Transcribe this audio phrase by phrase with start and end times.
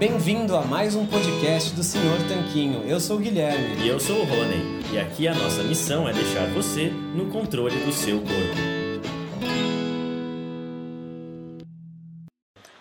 [0.00, 2.84] Bem-vindo a mais um podcast do Senhor Tanquinho.
[2.88, 3.84] Eu sou o Guilherme.
[3.84, 4.80] E eu sou o Rony.
[4.90, 8.32] E aqui a nossa missão é deixar você no controle do seu corpo.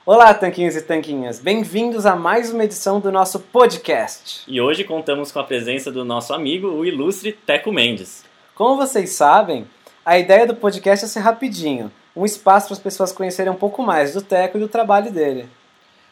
[0.06, 1.42] Olá, tanquinhos e tanquinhas.
[1.42, 4.44] Bem-vindos a mais uma edição do nosso podcast.
[4.48, 8.24] E hoje contamos com a presença do nosso amigo, o ilustre Teco Mendes.
[8.56, 9.68] Como vocês sabem,
[10.06, 13.84] a ideia do podcast é ser rapidinho, um espaço para as pessoas conhecerem um pouco
[13.84, 15.50] mais do Teco e do trabalho dele.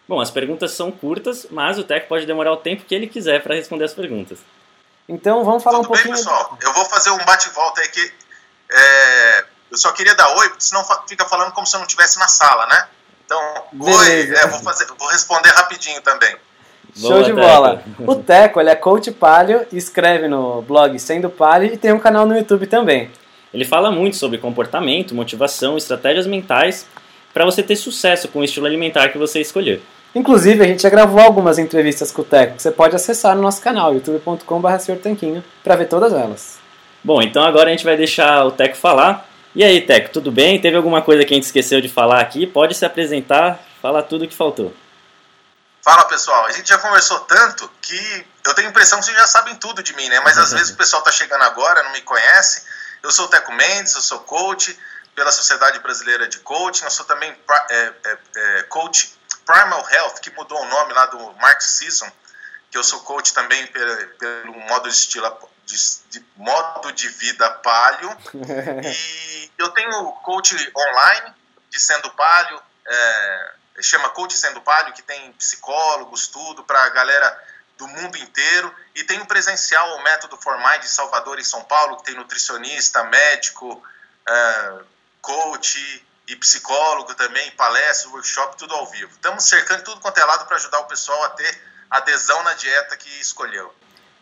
[0.08, 3.44] Bom, as perguntas são curtas, mas o Teco pode demorar o tempo que ele quiser
[3.44, 4.40] para responder as perguntas.
[5.08, 6.14] Então vamos falar Tudo um pouquinho.
[6.14, 6.58] bem, pessoal?
[6.62, 8.14] Eu vou fazer um bate-volta aí que
[8.72, 12.20] é, eu só queria dar oi, porque senão fica falando como se eu não estivesse
[12.20, 12.88] na sala, né?
[13.26, 13.40] Então,
[13.80, 14.36] oi, Beleza.
[14.36, 16.36] é, vou, fazer, vou responder rapidinho também.
[16.96, 17.42] Show Boa, de Teco.
[17.42, 17.84] bola.
[18.00, 22.26] O Teco, ele é coach palio, escreve no blog Sendo Palio e tem um canal
[22.26, 23.12] no YouTube também.
[23.54, 26.86] Ele fala muito sobre comportamento, motivação, estratégias mentais
[27.34, 29.82] para você ter sucesso com o estilo alimentar que você escolher.
[30.18, 33.42] Inclusive, a gente já gravou algumas entrevistas com o Teco, que você pode acessar no
[33.44, 34.68] nosso canal, youtube.com.br
[35.64, 36.58] para ver todas elas.
[37.04, 39.30] Bom, então agora a gente vai deixar o Teco falar.
[39.54, 40.60] E aí, Teco, tudo bem?
[40.60, 42.48] Teve alguma coisa que a gente esqueceu de falar aqui?
[42.48, 44.74] Pode se apresentar, falar tudo o que faltou.
[45.84, 46.48] Fala, pessoal.
[46.48, 49.84] A gente já conversou tanto que eu tenho a impressão que vocês já sabem tudo
[49.84, 50.20] de mim, né?
[50.22, 52.64] Mas às vezes o pessoal tá chegando agora, não me conhece.
[53.04, 54.76] Eu sou o Teco Mendes, eu sou coach
[55.14, 56.86] pela Sociedade Brasileira de Coaching.
[56.86, 57.32] Eu sou também
[57.70, 59.16] é, é, é, coach
[59.48, 62.12] Primal Health, que mudou o nome lá do Mark Sisson,
[62.70, 65.76] que eu sou coach também pelo, pelo modo de estilo de,
[66.10, 68.10] de modo de vida palio.
[68.84, 71.34] E eu tenho coach online
[71.70, 77.44] de Sendo Palio, é, chama Coach Sendo Palio, que tem psicólogos, tudo, para a galera
[77.78, 78.74] do mundo inteiro.
[78.96, 83.04] E tem o presencial, o Método Formai de Salvador em São Paulo, que tem nutricionista,
[83.06, 83.82] médico,
[84.28, 84.80] é,
[85.22, 89.12] coach e psicólogo também, palestra, workshop, tudo ao vivo.
[89.12, 92.98] Estamos cercando tudo quanto é lado para ajudar o pessoal a ter adesão na dieta
[92.98, 93.74] que escolheu.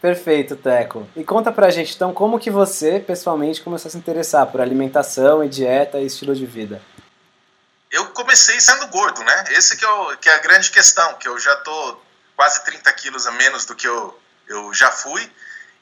[0.01, 1.09] Perfeito, Teco.
[1.15, 5.43] E conta pra gente, então, como que você, pessoalmente, começou a se interessar por alimentação
[5.43, 6.81] e dieta e estilo de vida?
[7.95, 9.45] eu comecei sendo gordo, né?
[9.51, 11.97] Esse que é, o, que é a grande questão, que eu já tô
[12.35, 15.31] quase 30 quilos a menos do que eu, eu já fui.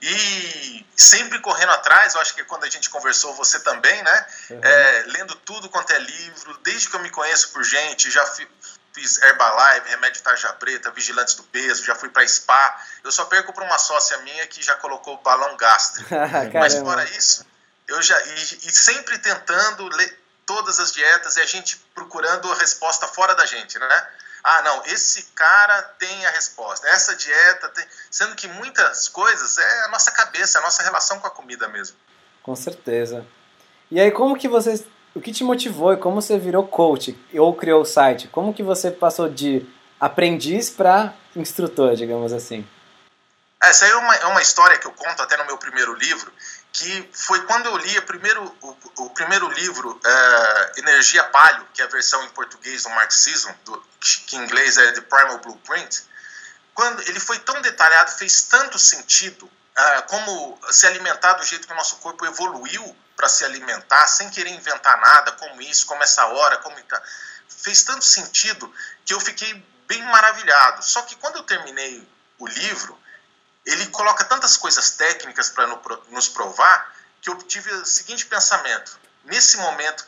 [0.05, 4.25] E sempre correndo atrás, eu acho que quando a gente conversou, você também, né?
[4.61, 8.47] É, lendo tudo quanto é livro, desde que eu me conheço por gente, já fi-
[8.93, 12.79] fiz Herbalife, Remédio Tarja Preta, Vigilantes do Peso, já fui para spa.
[13.03, 16.09] Eu só perco para uma sócia minha que já colocou balão gástrico.
[16.53, 16.91] Mas Caramba.
[16.91, 17.45] fora isso,
[17.87, 18.33] eu já e,
[18.67, 23.45] e sempre tentando ler todas as dietas e a gente procurando a resposta fora da
[23.45, 24.07] gente, né?
[24.43, 26.87] Ah, não, esse cara tem a resposta.
[26.89, 31.27] Essa dieta tem, sendo que muitas coisas é a nossa cabeça, a nossa relação com
[31.27, 31.95] a comida mesmo.
[32.41, 33.25] Com certeza.
[33.89, 34.85] E aí, como que você...
[35.15, 38.27] O que te motivou e como você virou coach ou criou o site?
[38.27, 39.65] Como que você passou de
[39.99, 42.67] aprendiz para instrutor, digamos assim?
[43.61, 46.33] Essa aí é uma, é uma história que eu conto até no meu primeiro livro,
[46.73, 51.85] que foi quando eu li primeiro, o, o primeiro livro, eh, Energia Palio, que é
[51.85, 56.03] a versão em português do marxismo, do, que em inglês é The Primal Blueprint.
[56.73, 61.73] Quando ele foi tão detalhado, fez tanto sentido, ah, como se alimentar do jeito que
[61.73, 66.25] o nosso corpo evoluiu para se alimentar, sem querer inventar nada, como isso, como essa
[66.25, 66.99] hora, como tá.
[67.47, 68.73] fez tanto sentido
[69.05, 69.53] que eu fiquei
[69.87, 70.83] bem maravilhado.
[70.83, 72.07] Só que quando eu terminei
[72.39, 72.99] o livro,
[73.65, 75.67] ele coloca tantas coisas técnicas para
[76.09, 80.05] nos provar que eu tive o seguinte pensamento: nesse momento,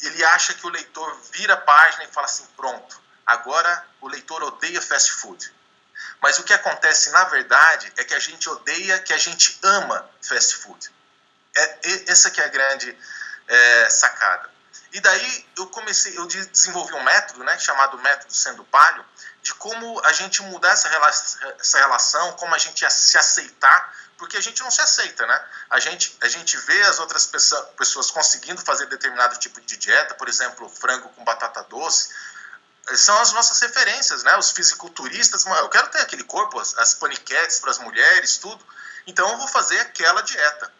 [0.00, 4.42] ele acha que o leitor vira a página e fala assim: pronto, agora o leitor
[4.42, 5.54] odeia fast food.
[6.20, 10.08] Mas o que acontece na verdade é que a gente odeia, que a gente ama
[10.22, 10.90] fast food.
[11.56, 12.96] É, essa que é a grande
[13.48, 14.50] é, sacada.
[14.92, 19.04] E daí eu comecei, eu desenvolvi um método, né, chamado método sendo palio,
[19.42, 24.36] de como a gente mudar essa relação, essa relação, como a gente se aceitar, porque
[24.36, 25.44] a gente não se aceita, né?
[25.70, 27.30] A gente, a gente vê as outras
[27.76, 32.08] pessoas conseguindo fazer determinado tipo de dieta, por exemplo, frango com batata doce,
[32.94, 34.36] são as nossas referências, né?
[34.36, 38.64] Os fisiculturistas, eu quero ter aquele corpo, as, as paniquetes para as mulheres, tudo.
[39.06, 40.72] Então eu vou fazer aquela dieta.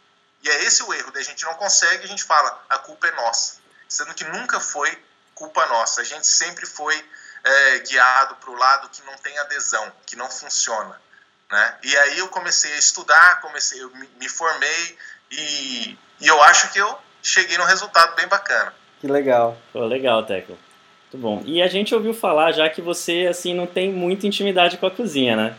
[0.42, 3.08] E é esse o erro, daí a gente não consegue, a gente fala, a culpa
[3.08, 3.56] é nossa.
[3.88, 4.96] Sendo que nunca foi
[5.34, 6.94] culpa nossa, a gente sempre foi
[7.44, 11.00] é, guiado para o lado que não tem adesão, que não funciona.
[11.50, 11.74] Né?
[11.84, 14.98] E aí eu comecei a estudar, comecei, eu me, me formei
[15.30, 18.74] e, e eu acho que eu cheguei num resultado bem bacana.
[19.00, 19.56] Que legal.
[19.72, 20.58] Pô, legal, Teco.
[21.12, 21.42] Muito bom.
[21.46, 24.90] E a gente ouviu falar já que você assim não tem muita intimidade com a
[24.90, 25.56] cozinha, né?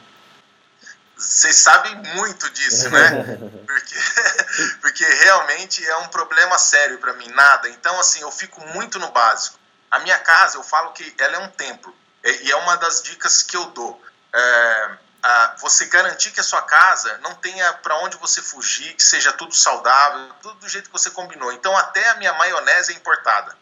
[1.17, 3.09] Vocês sabem muito disso, né?
[3.65, 3.95] Porque,
[4.81, 7.69] porque realmente é um problema sério para mim, nada.
[7.69, 9.59] Então, assim, eu fico muito no básico.
[9.91, 11.95] A minha casa, eu falo que ela é um templo.
[12.23, 14.01] E é uma das dicas que eu dou.
[14.33, 14.89] É,
[15.23, 19.31] a, você garantir que a sua casa não tenha para onde você fugir, que seja
[19.33, 21.51] tudo saudável, tudo do jeito que você combinou.
[21.51, 23.55] Então, até a minha maionese é importada.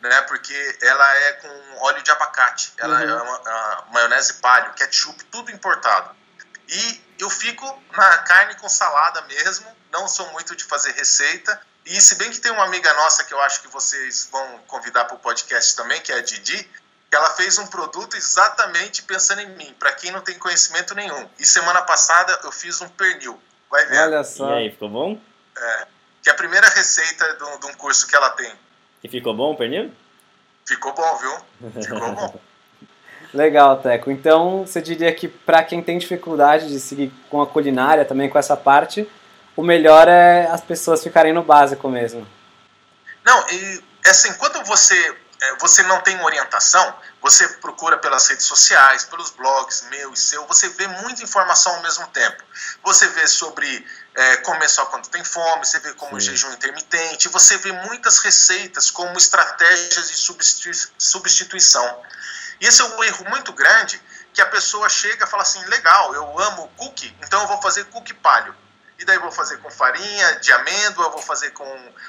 [0.00, 3.08] Né, porque ela é com óleo de abacate, ela uhum.
[3.08, 6.10] é uma, uma maionese palho, ketchup, tudo importado.
[6.72, 11.60] E eu fico na carne com salada mesmo, não sou muito de fazer receita.
[11.84, 15.04] E se bem que tem uma amiga nossa que eu acho que vocês vão convidar
[15.04, 16.56] para o podcast também, que é a Didi,
[17.10, 21.28] que ela fez um produto exatamente pensando em mim, para quem não tem conhecimento nenhum.
[21.38, 23.38] E semana passada eu fiz um pernil.
[23.70, 23.98] Vai ver.
[23.98, 24.48] Olha só.
[24.48, 25.20] E aí, ficou bom?
[25.54, 25.86] É,
[26.22, 28.50] que é a primeira receita de um, de um curso que ela tem.
[29.04, 29.92] E ficou bom o pernil?
[30.64, 31.82] Ficou bom, viu?
[31.82, 32.40] Ficou bom.
[33.32, 34.10] Legal, Teco.
[34.10, 38.38] Então, você diria que para quem tem dificuldade de seguir com a culinária, também com
[38.38, 39.08] essa parte,
[39.56, 42.26] o melhor é as pessoas ficarem no básico mesmo.
[43.24, 49.04] Não, e assim, quando você é, você não tem orientação, você procura pelas redes sociais,
[49.04, 52.44] pelos blogs meu e seu, você vê muita informação ao mesmo tempo.
[52.84, 53.84] Você vê sobre
[54.14, 56.30] é, comer só quando tem fome, você vê como Sim.
[56.30, 60.16] jejum intermitente, você vê muitas receitas como estratégias de
[60.96, 62.02] substituição.
[62.62, 64.00] E esse é um erro muito grande
[64.32, 67.84] que a pessoa chega e fala assim: legal, eu amo cookie, então eu vou fazer
[67.86, 68.54] cookie palho.
[69.00, 71.66] E daí eu vou fazer com farinha de amêndoa, vou fazer com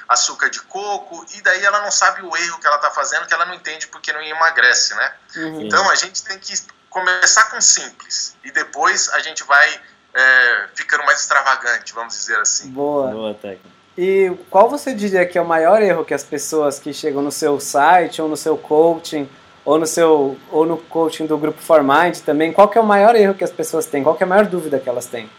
[0.08, 3.34] açúcar de coco, e daí ela não sabe o erro que ela está fazendo, que
[3.34, 5.12] ela não entende porque não emagrece, né?
[5.34, 5.62] Uhum.
[5.62, 6.54] Então a gente tem que
[6.88, 9.80] começar com simples, e depois a gente vai
[10.14, 12.70] é, ficando mais extravagante, vamos dizer assim.
[12.70, 13.10] Boa.
[13.10, 13.74] Boa técnica.
[13.98, 17.32] E qual você diria que é o maior erro que as pessoas que chegam no
[17.32, 19.28] seu site ou no seu coaching
[19.64, 23.16] ou no seu ou no coaching do grupo Formind também, qual que é o maior
[23.16, 24.02] erro que as pessoas têm?
[24.02, 25.30] Qual que é a maior dúvida que elas têm?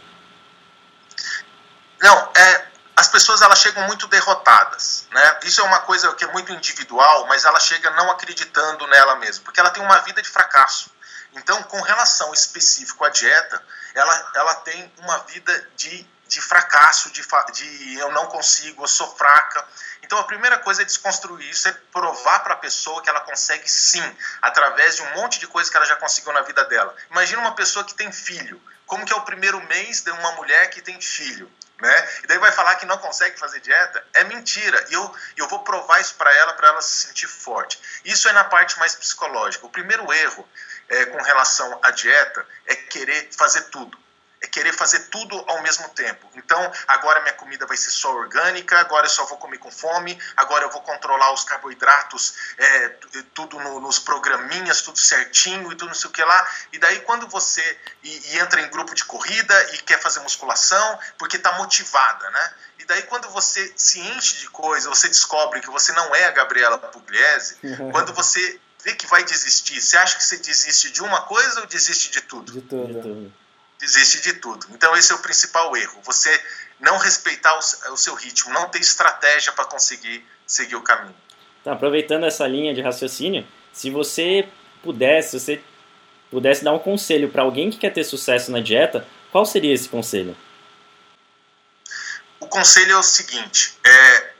[2.01, 5.39] Não, é, as pessoas elas chegam muito derrotadas, né?
[5.44, 9.44] Isso é uma coisa que é muito individual, mas ela chega não acreditando nela mesma,
[9.44, 10.89] porque ela tem uma vida de fracasso.
[11.36, 13.62] Então, com relação específico à dieta,
[13.94, 17.22] ela, ela tem uma vida de, de fracasso, de,
[17.54, 19.66] de eu não consigo, eu sou fraca.
[20.02, 23.70] Então, a primeira coisa é desconstruir isso, é provar para a pessoa que ela consegue
[23.70, 26.96] sim, através de um monte de coisas que ela já conseguiu na vida dela.
[27.12, 28.62] Imagina uma pessoa que tem filho.
[28.86, 31.52] Como que é o primeiro mês de uma mulher que tem filho?
[31.82, 32.10] Né?
[32.24, 34.06] E daí vai falar que não consegue fazer dieta?
[34.14, 34.86] É mentira.
[34.90, 37.80] E eu, eu vou provar isso para ela, para ela se sentir forte.
[38.06, 39.66] Isso é na parte mais psicológica.
[39.66, 40.48] O primeiro erro
[40.90, 43.98] é, com relação à dieta é querer fazer tudo
[44.46, 46.30] é querer fazer tudo ao mesmo tempo.
[46.36, 50.18] Então, agora minha comida vai ser só orgânica, agora eu só vou comer com fome,
[50.38, 52.90] agora eu vou controlar os carboidratos, é,
[53.34, 56.48] tudo no, nos programinhas, tudo certinho e tudo não sei o que lá.
[56.72, 61.00] E daí, quando você e, e entra em grupo de corrida e quer fazer musculação,
[61.18, 62.54] porque está motivada, né?
[62.80, 66.32] E daí, quando você se enche de coisa, você descobre que você não é a
[66.32, 67.92] Gabriela Pugliese, uhum.
[67.92, 71.68] quando você vê que vai desistir, você acha que você desiste de uma coisa ou
[71.68, 72.54] desiste de tudo?
[72.54, 72.94] De tudo.
[72.94, 73.34] De tudo
[73.80, 74.65] desiste de tudo.
[74.72, 76.00] Então esse é o principal erro.
[76.04, 76.42] Você
[76.80, 81.15] não respeitar o, seu ritmo, não ter estratégia para conseguir seguir o caminho.
[81.63, 84.48] Tá, aproveitando essa linha de raciocínio, se você
[84.84, 85.63] pudesse, se você
[86.30, 89.88] pudesse dar um conselho para alguém que quer ter sucesso na dieta, qual seria esse
[89.88, 90.36] conselho?
[92.39, 94.35] O conselho é o seguinte: é,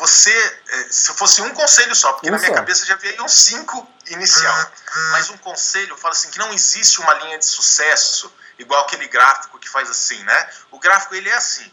[0.00, 0.32] você,
[0.68, 4.72] é, se fosse um conselho só, porque na minha cabeça já veio um cinco inicial,
[5.12, 9.58] mas um conselho fala assim que não existe uma linha de sucesso igual aquele gráfico
[9.58, 10.50] que faz assim, né?
[10.70, 11.70] O gráfico ele é assim.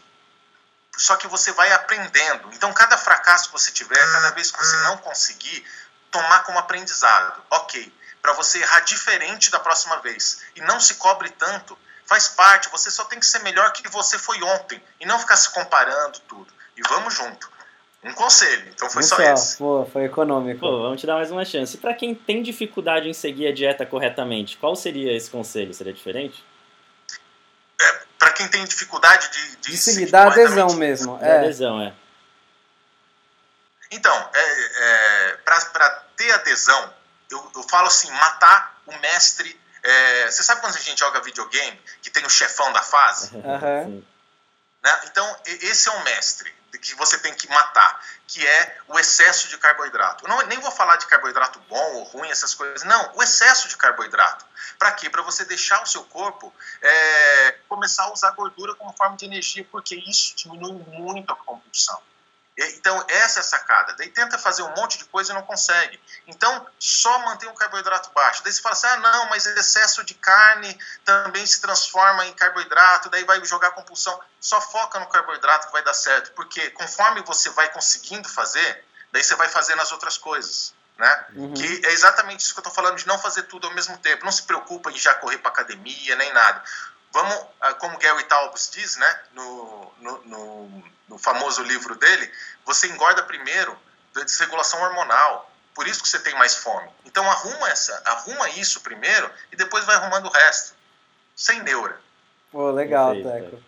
[0.96, 2.50] Só que você vai aprendendo.
[2.52, 5.64] Então, cada fracasso que você tiver, cada vez que você não conseguir,
[6.10, 7.42] tomar como aprendizado.
[7.50, 10.42] Ok, para você errar diferente da próxima vez.
[10.54, 11.78] E não se cobre tanto.
[12.04, 14.82] Faz parte, você só tem que ser melhor que você foi ontem.
[15.00, 16.52] E não ficar se comparando tudo.
[16.76, 17.57] E vamos junto.
[18.04, 19.56] Um conselho, então foi um só, só esse.
[19.58, 20.60] Pô, foi econômico.
[20.60, 21.76] Pô, vamos te dar mais uma chance.
[21.76, 25.74] E para quem tem dificuldade em seguir a dieta corretamente, qual seria esse conselho?
[25.74, 26.44] Seria diferente?
[27.80, 31.18] é, para quem tem dificuldade de, de, de seguir, dá adesão mesmo.
[31.22, 31.38] É.
[31.38, 31.94] adesão, é.
[33.90, 36.94] Então, é, é, para ter adesão,
[37.30, 39.58] eu, eu falo assim, matar o mestre.
[39.82, 43.34] É, você sabe quando a gente joga videogame, que tem o chefão da fase?
[43.36, 44.02] Uhum.
[44.82, 45.00] Né?
[45.04, 49.56] Então, esse é o mestre que você tem que matar, que é o excesso de
[49.56, 50.24] carboidrato.
[50.24, 52.84] Eu não, nem vou falar de carboidrato bom ou ruim, essas coisas.
[52.84, 54.44] Não, o excesso de carboidrato.
[54.78, 55.08] Para quê?
[55.08, 59.66] Para você deixar o seu corpo é, começar a usar gordura como forma de energia,
[59.70, 62.00] porque isso diminui muito a compulsão.
[62.58, 63.94] Então, essa é a sacada.
[63.94, 66.00] Daí tenta fazer um monte de coisa e não consegue.
[66.26, 68.42] Então, só mantém o carboidrato baixo.
[68.42, 73.08] Daí você fala assim: ah, não, mas excesso de carne também se transforma em carboidrato,
[73.10, 74.20] daí vai jogar compulsão.
[74.40, 76.32] Só foca no carboidrato que vai dar certo.
[76.32, 80.74] Porque conforme você vai conseguindo fazer, daí você vai fazendo as outras coisas.
[80.98, 81.24] Né?
[81.36, 81.54] Uhum.
[81.54, 84.24] Que é exatamente isso que eu estou falando, de não fazer tudo ao mesmo tempo.
[84.24, 86.60] Não se preocupa em já correr para academia, nem nada.
[87.12, 92.30] Vamos, ah, como Gary Taubes diz, né, no, no, no, no famoso livro dele,
[92.64, 93.76] você engorda primeiro
[94.12, 95.50] da desregulação hormonal.
[95.74, 96.88] Por isso que você tem mais fome.
[97.04, 100.74] Então arruma essa, arruma isso primeiro e depois vai arrumando o resto.
[101.36, 102.00] Sem neura.
[102.50, 103.62] Pô, legal, Teco.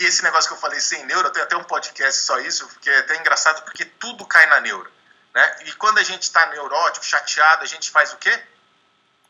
[0.00, 2.88] E esse negócio que eu falei sem neura, tem até um podcast só isso, que
[2.88, 4.90] é até engraçado porque tudo cai na neura.
[5.34, 5.56] Né?
[5.66, 8.42] E quando a gente está neurótico, chateado, a gente faz o quê?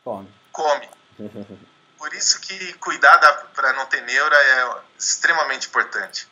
[0.03, 0.33] Come.
[0.51, 0.89] Come.
[2.01, 3.19] Por isso que cuidar
[3.53, 6.27] para não ter neura é extremamente importante.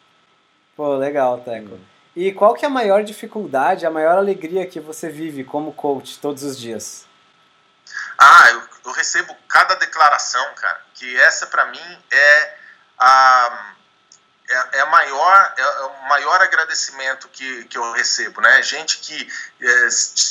[0.75, 1.79] Pô, legal, Teco.
[2.15, 6.17] E qual que é a maior dificuldade, a maior alegria que você vive como coach
[6.17, 7.05] todos os dias?
[8.17, 12.57] Ah, eu, eu recebo cada declaração, cara, que essa para mim é
[12.97, 13.75] a
[14.49, 18.61] é, é, maior, é, é, o maior agradecimento que, que eu recebo, né?
[18.63, 19.87] Gente que é,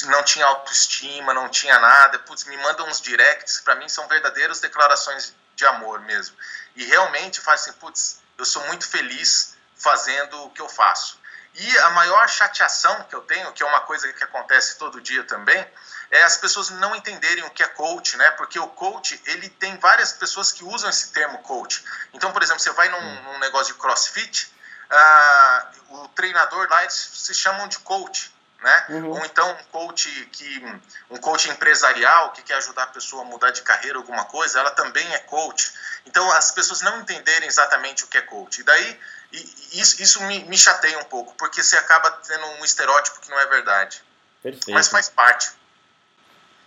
[0.06, 4.60] não tinha autoestima, não tinha nada, putz, me mandam uns directs, para mim são verdadeiras
[4.60, 6.36] declarações de amor mesmo.
[6.74, 11.17] E realmente faz assim, putz, eu sou muito feliz fazendo o que eu faço.
[11.60, 15.24] E a maior chateação que eu tenho, que é uma coisa que acontece todo dia
[15.24, 15.66] também,
[16.10, 18.30] é as pessoas não entenderem o que é coach, né?
[18.32, 21.84] Porque o coach, ele tem várias pessoas que usam esse termo coach.
[22.14, 24.52] Então, por exemplo, você vai num, num negócio de crossfit,
[24.90, 28.86] uh, o treinador lá, eles se chamam de coach, né?
[28.90, 29.10] Uhum.
[29.10, 30.64] Ou então um coach que
[31.10, 34.70] um coach empresarial que quer ajudar a pessoa a mudar de carreira alguma coisa, ela
[34.70, 35.72] também é coach.
[36.06, 38.60] Então as pessoas não entenderem exatamente o que é coach.
[38.60, 38.98] E daí
[39.32, 43.30] e isso, isso me, me chateia um pouco, porque você acaba tendo um estereótipo que
[43.30, 44.00] não é verdade.
[44.42, 44.70] Perfeito.
[44.72, 45.50] Mas faz parte.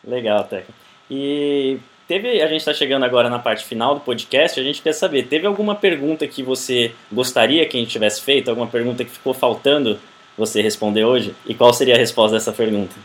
[0.03, 0.71] Legal, Teca.
[1.09, 4.93] E teve, a gente está chegando agora na parte final do podcast, a gente quer
[4.93, 9.11] saber, teve alguma pergunta que você gostaria que a gente tivesse feito, alguma pergunta que
[9.11, 9.99] ficou faltando
[10.41, 11.37] você responder hoje?
[11.45, 12.95] E qual seria a resposta dessa pergunta?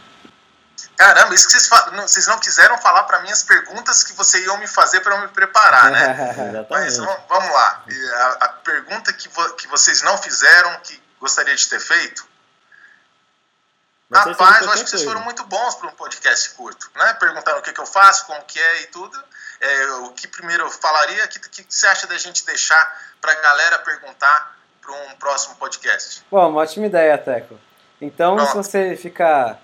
[0.96, 4.56] Caramba, isso que vocês, vocês não quiseram falar para mim as perguntas que vocês iam
[4.56, 6.66] me fazer para eu me preparar, né?
[6.70, 7.84] Mas vamos lá.
[8.14, 12.26] A, a pergunta que, vo, que vocês não fizeram, que gostaria de ter feito,
[14.12, 17.14] Rapaz, eu acho que vocês foram muito bons para um podcast curto, né?
[17.14, 19.24] Perguntando o que, que, eu faço, como que é e tudo.
[19.60, 23.32] É, o que primeiro eu falaria, o que, que, você acha da gente deixar para
[23.32, 24.55] a galera perguntar
[24.86, 26.22] para um próximo podcast?
[26.30, 27.58] Bom, uma ótima ideia, Teco.
[28.00, 28.50] Então, Pronto.
[28.50, 29.60] se você ficar...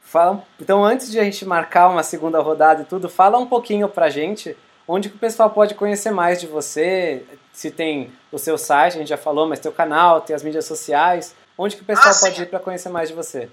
[0.00, 0.42] Fala...
[0.58, 4.06] Então, antes de a gente marcar uma segunda rodada e tudo, fala um pouquinho para
[4.06, 8.56] a gente onde que o pessoal pode conhecer mais de você, se tem o seu
[8.56, 11.82] site, a gente já falou, mas tem o canal, tem as mídias sociais, Onde que
[11.82, 13.50] o pessoal ah, pode ir para conhecer mais de você?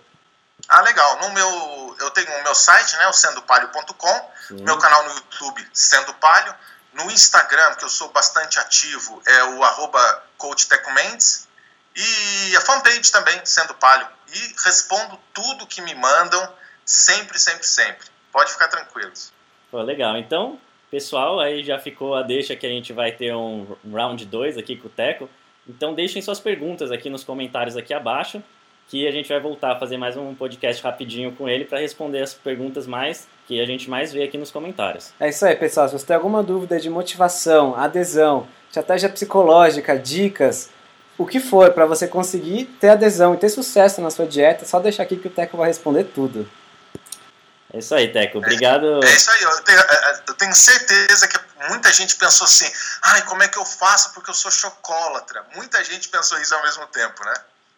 [0.70, 1.20] Ah, legal.
[1.22, 6.14] No meu, eu tenho o meu site, né, o sendopalio.com, meu canal no YouTube, Sendo
[6.14, 6.54] Palio,
[6.96, 10.24] no Instagram, que eu sou bastante ativo, é o arroba
[11.96, 14.08] e a fanpage também, Sendo Palio.
[14.34, 16.54] E respondo tudo que me mandam,
[16.86, 18.08] sempre, sempre, sempre.
[18.32, 19.32] Pode ficar tranquilos.
[19.72, 20.18] Pô, legal.
[20.18, 20.60] Então,
[20.92, 24.76] pessoal, aí já ficou a deixa que a gente vai ter um round 2 aqui
[24.76, 25.30] com o Teco.
[25.68, 28.44] Então deixem suas perguntas aqui nos comentários aqui abaixo,
[28.88, 32.22] que a gente vai voltar a fazer mais um podcast rapidinho com ele para responder
[32.22, 35.12] as perguntas mais que a gente mais vê aqui nos comentários.
[35.20, 35.88] É isso aí, pessoal.
[35.88, 40.70] Se você tem alguma dúvida de motivação, adesão, estratégia psicológica, dicas,
[41.18, 44.68] o que for para você conseguir ter adesão e ter sucesso na sua dieta, é
[44.68, 46.50] só deixar aqui que o Teco vai responder tudo.
[47.74, 48.38] É isso aí, Teco.
[48.38, 49.04] Obrigado.
[49.04, 49.42] É, é isso aí.
[49.44, 51.38] Eu tenho, é, é, eu tenho, certeza que
[51.70, 52.72] muita gente pensou assim:
[53.02, 55.46] ai, como é que eu faço porque eu sou chocólatra?
[55.56, 57.34] Muita gente pensou isso ao mesmo tempo, né?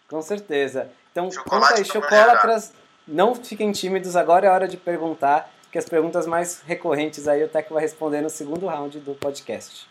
[0.07, 0.87] Com certeza.
[1.11, 2.71] Então, conta aí, chocólatras,
[3.07, 7.49] não fiquem tímidos, agora é hora de perguntar, que as perguntas mais recorrentes aí o
[7.49, 9.87] Teco vai responder no segundo round do podcast.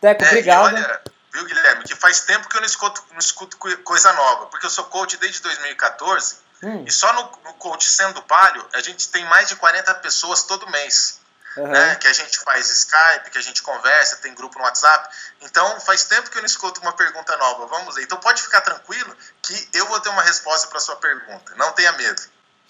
[0.00, 0.74] Teco, é, obrigado.
[0.74, 1.00] Olha,
[1.32, 4.70] viu, Guilherme, que faz tempo que eu não escuto, não escuto coisa nova, porque eu
[4.70, 6.84] sou coach desde 2014 Hum.
[6.86, 10.70] E só no, no Coach Sendo Palio, a gente tem mais de 40 pessoas todo
[10.70, 11.18] mês.
[11.56, 11.66] Uhum.
[11.66, 15.12] Né, que a gente faz Skype, que a gente conversa, tem grupo no WhatsApp.
[15.40, 17.66] Então, faz tempo que eu não escuto uma pergunta nova.
[17.66, 18.04] Vamos ver.
[18.04, 21.52] Então, pode ficar tranquilo que eu vou ter uma resposta para sua pergunta.
[21.56, 22.22] Não tenha medo.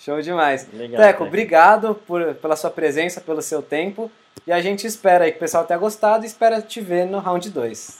[0.03, 0.67] Show demais.
[0.73, 4.11] Legal, Teco, obrigado por, pela sua presença, pelo seu tempo.
[4.47, 7.19] E a gente espera aí que o pessoal tenha gostado e espera te ver no
[7.19, 7.99] round 2.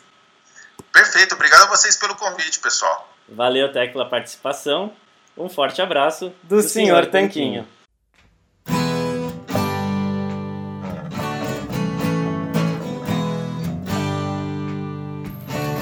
[0.91, 3.07] Perfeito, obrigado a vocês pelo convite, pessoal.
[3.29, 4.91] Valeu, Tec, pela participação.
[5.37, 7.69] Um forte abraço do, do senhor, Tanquinho.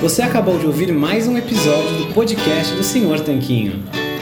[0.00, 3.97] Você acabou de ouvir mais um episódio do podcast do Senhor Tanquinho.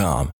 [0.00, 0.39] com.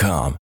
[0.00, 0.34] com.